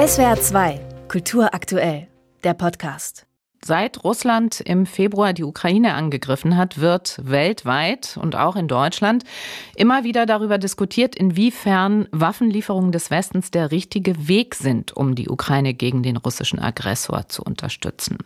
[0.00, 2.08] SWR 2, Kultur aktuell,
[2.42, 3.26] der Podcast.
[3.62, 9.24] Seit Russland im Februar die Ukraine angegriffen hat, wird weltweit und auch in Deutschland
[9.76, 15.74] immer wieder darüber diskutiert, inwiefern Waffenlieferungen des Westens der richtige Weg sind, um die Ukraine
[15.74, 18.16] gegen den russischen Aggressor zu unterstützen.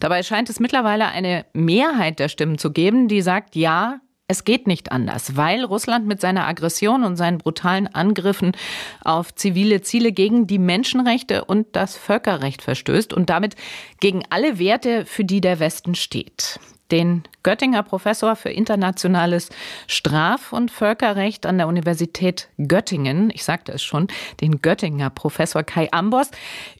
[0.00, 4.66] Dabei scheint es mittlerweile eine Mehrheit der Stimmen zu geben, die sagt, ja, es geht
[4.66, 8.52] nicht anders, weil Russland mit seiner Aggression und seinen brutalen Angriffen
[9.04, 13.54] auf zivile Ziele gegen die Menschenrechte und das Völkerrecht verstößt und damit
[14.00, 16.58] gegen alle Werte, für die der Westen steht
[16.90, 19.50] den Göttinger Professor für internationales
[19.86, 24.08] Straf- und Völkerrecht an der Universität Göttingen, ich sagte es schon,
[24.40, 26.30] den Göttinger Professor Kai Ambos,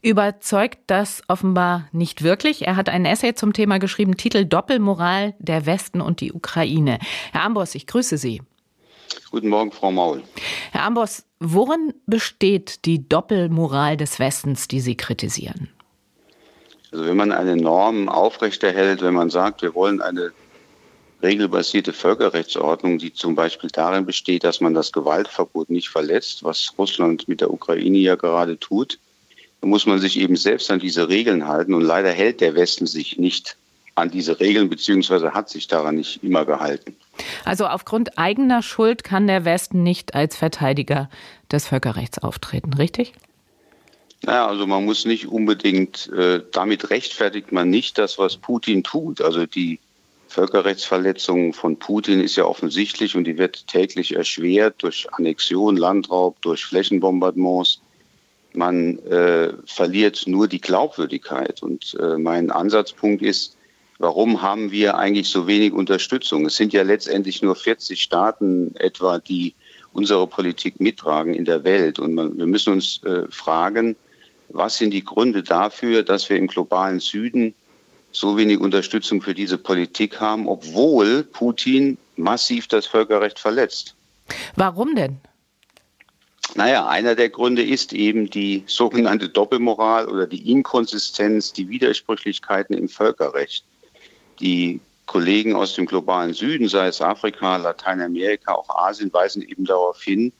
[0.01, 2.67] überzeugt das offenbar nicht wirklich.
[2.67, 6.99] Er hat einen Essay zum Thema geschrieben, Titel Doppelmoral der Westen und die Ukraine.
[7.31, 8.41] Herr Ambos, ich grüße Sie.
[9.31, 10.23] Guten Morgen, Frau Maul.
[10.71, 15.69] Herr Ambos, worin besteht die Doppelmoral des Westens, die Sie kritisieren?
[16.91, 20.31] Also wenn man eine Norm aufrechterhält, wenn man sagt, wir wollen eine
[21.21, 27.27] regelbasierte Völkerrechtsordnung, die zum Beispiel darin besteht, dass man das Gewaltverbot nicht verletzt, was Russland
[27.27, 28.99] mit der Ukraine ja gerade tut,
[29.61, 31.73] dann muss man sich eben selbst an diese Regeln halten.
[31.73, 33.57] Und leider hält der Westen sich nicht
[33.95, 36.95] an diese Regeln, beziehungsweise hat sich daran nicht immer gehalten.
[37.45, 41.09] Also aufgrund eigener Schuld kann der Westen nicht als Verteidiger
[41.51, 43.13] des Völkerrechts auftreten, richtig?
[44.23, 49.21] Naja, also man muss nicht unbedingt, äh, damit rechtfertigt man nicht das, was Putin tut.
[49.21, 49.79] Also die
[50.27, 56.65] Völkerrechtsverletzung von Putin ist ja offensichtlich und die wird täglich erschwert durch Annexion, Landraub, durch
[56.65, 57.81] Flächenbombardements.
[58.53, 61.61] Man äh, verliert nur die Glaubwürdigkeit.
[61.61, 63.55] Und äh, mein Ansatzpunkt ist,
[63.99, 66.45] warum haben wir eigentlich so wenig Unterstützung?
[66.47, 69.53] Es sind ja letztendlich nur 40 Staaten etwa, die
[69.93, 71.99] unsere Politik mittragen in der Welt.
[71.99, 73.95] Und man, wir müssen uns äh, fragen,
[74.49, 77.53] was sind die Gründe dafür, dass wir im globalen Süden
[78.11, 83.95] so wenig Unterstützung für diese Politik haben, obwohl Putin massiv das Völkerrecht verletzt?
[84.55, 85.19] Warum denn?
[86.55, 92.89] Naja, einer der Gründe ist eben die sogenannte Doppelmoral oder die Inkonsistenz, die Widersprüchlichkeiten im
[92.89, 93.63] Völkerrecht.
[94.39, 100.01] Die Kollegen aus dem globalen Süden, sei es Afrika, Lateinamerika, auch Asien, weisen eben darauf
[100.01, 100.33] hin,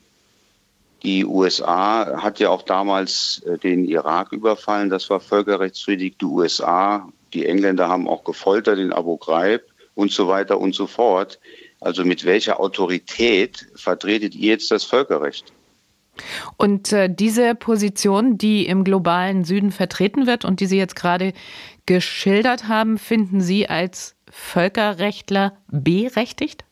[1.04, 4.90] die USA hat ja auch damals äh, den Irak überfallen.
[4.90, 6.18] Das war völkerrechtswidrig.
[6.20, 9.62] Die USA, die Engländer haben auch gefoltert in Abu Ghraib
[9.96, 11.40] und so weiter und so fort.
[11.80, 15.54] Also mit welcher Autorität vertretet ihr jetzt das Völkerrecht?
[16.58, 21.34] Und äh, diese Position, die im globalen Süden vertreten wird und die Sie jetzt gerade
[21.86, 26.66] geschildert haben, finden Sie als Völkerrechtler berechtigt?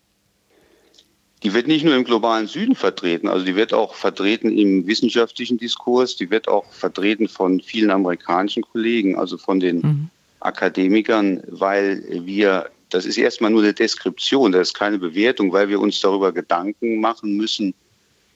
[1.45, 5.59] Die wird nicht nur im globalen Süden vertreten, also die wird auch vertreten im wissenschaftlichen
[5.59, 10.09] Diskurs, die wird auch vertreten von vielen amerikanischen Kollegen, also von den mhm.
[10.39, 15.79] Akademikern, weil wir, das ist erstmal nur eine Deskription, das ist keine Bewertung, weil wir
[15.79, 17.75] uns darüber Gedanken machen müssen,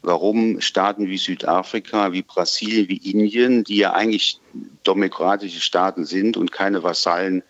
[0.01, 4.39] warum Staaten wie Südafrika, wie Brasilien, wie Indien, die ja eigentlich
[4.87, 7.43] demokratische Staaten sind und keine Vasallen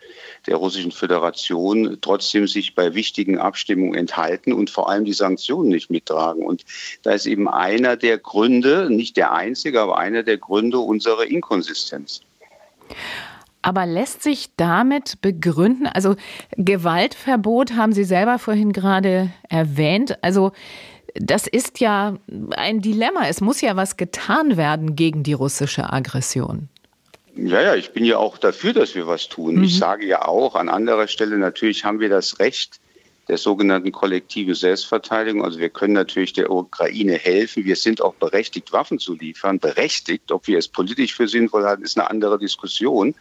[0.48, 5.90] der Russischen Föderation, trotzdem sich bei wichtigen Abstimmungen enthalten und vor allem die Sanktionen nicht
[5.90, 6.44] mittragen.
[6.44, 6.66] Und
[7.04, 12.22] da ist eben einer der Gründe, nicht der einzige, aber einer der Gründe unserer Inkonsistenz.
[13.62, 16.16] Aber lässt sich damit begründen, also
[16.56, 20.54] Gewaltverbot haben Sie selber vorhin gerade erwähnt, also
[21.16, 22.16] das ist ja
[22.52, 23.28] ein Dilemma.
[23.28, 26.70] Es muss ja was getan werden gegen die russische Aggression.
[27.36, 29.56] Ja, ja, ich bin ja auch dafür, dass wir was tun.
[29.56, 29.64] Mhm.
[29.64, 32.80] Ich sage ja auch an anderer Stelle, natürlich haben wir das Recht,
[33.30, 35.44] der sogenannten kollektiven Selbstverteidigung.
[35.46, 37.64] Also wir können natürlich der Ukraine helfen.
[37.64, 39.60] Wir sind auch berechtigt, Waffen zu liefern.
[39.60, 43.14] Berechtigt, ob wir es politisch für sinnvoll halten, ist eine andere Diskussion.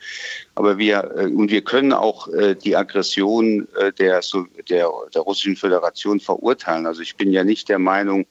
[0.54, 4.22] Aber wir, äh, und wir können auch äh, die Aggression äh, der,
[4.70, 6.86] der, der Russischen Föderation verurteilen.
[6.86, 8.26] Also ich bin ja nicht der Meinung,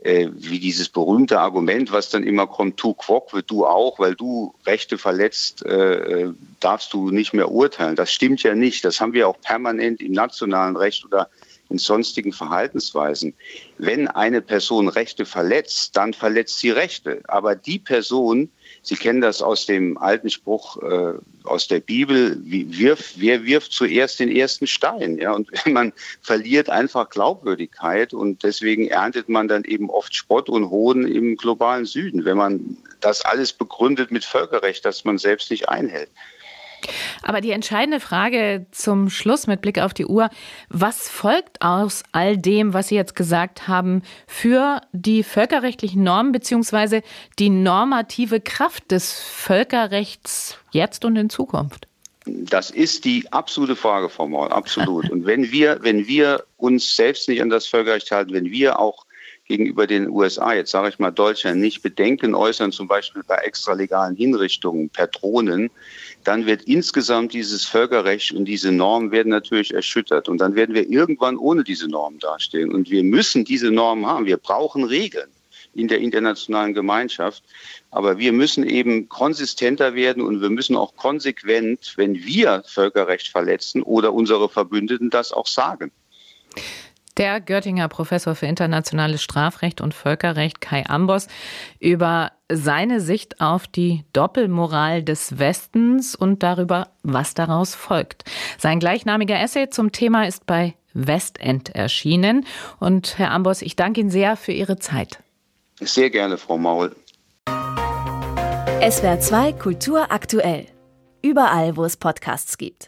[0.00, 2.94] äh, wie dieses berühmte Argument, was dann immer kommt, tu
[3.32, 7.96] wird du auch, weil du Rechte verletzt, äh, äh, darfst du nicht mehr urteilen.
[7.96, 8.84] Das stimmt ja nicht.
[8.84, 11.28] Das haben wir auch permanent im nationalen Recht oder
[11.68, 13.34] in sonstigen Verhaltensweisen.
[13.76, 17.20] Wenn eine Person Rechte verletzt, dann verletzt sie Rechte.
[17.28, 18.50] Aber die Person,
[18.82, 21.14] Sie kennen das aus dem alten Spruch äh,
[21.44, 25.18] aus der Bibel, wie, wirf, wer wirft zuerst den ersten Stein?
[25.18, 25.32] Ja?
[25.32, 31.06] Und man verliert einfach Glaubwürdigkeit und deswegen erntet man dann eben oft Spott und Hohn
[31.06, 36.10] im globalen Süden, wenn man das alles begründet mit Völkerrecht, das man selbst nicht einhält.
[37.22, 40.30] Aber die entscheidende Frage zum Schluss mit Blick auf die Uhr,
[40.68, 47.02] was folgt aus all dem, was Sie jetzt gesagt haben, für die völkerrechtlichen Normen beziehungsweise
[47.38, 51.88] die normative Kraft des Völkerrechts jetzt und in Zukunft?
[52.26, 55.08] Das ist die absolute Frage, Frau Maul, absolut.
[55.10, 59.06] Und wenn wir, wenn wir uns selbst nicht an das Völkerrecht halten, wenn wir auch
[59.48, 64.14] gegenüber den USA, jetzt sage ich mal Deutschland, nicht Bedenken äußern, zum Beispiel bei extralegalen
[64.14, 65.70] Hinrichtungen per Drohnen,
[66.24, 70.28] dann wird insgesamt dieses Völkerrecht und diese Normen werden natürlich erschüttert.
[70.28, 72.72] Und dann werden wir irgendwann ohne diese Normen dastehen.
[72.72, 74.26] Und wir müssen diese Normen haben.
[74.26, 75.30] Wir brauchen Regeln
[75.74, 77.42] in der internationalen Gemeinschaft.
[77.90, 83.82] Aber wir müssen eben konsistenter werden und wir müssen auch konsequent, wenn wir Völkerrecht verletzen
[83.82, 85.90] oder unsere Verbündeten das auch sagen.
[87.18, 91.26] Der Göttinger Professor für internationales Strafrecht und Völkerrecht Kai Ambos
[91.80, 98.22] über seine Sicht auf die Doppelmoral des Westens und darüber, was daraus folgt.
[98.56, 102.46] Sein gleichnamiger Essay zum Thema ist bei Westend erschienen.
[102.78, 105.18] Und Herr Ambos, ich danke Ihnen sehr für Ihre Zeit.
[105.80, 106.94] Sehr gerne, Frau Maul.
[108.80, 110.66] SWR 2 Kultur aktuell.
[111.20, 112.86] Überall, wo es Podcasts gibt.